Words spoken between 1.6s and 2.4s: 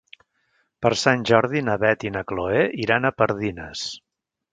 na Beth i na